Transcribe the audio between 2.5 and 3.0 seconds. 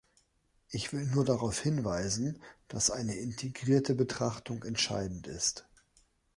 dass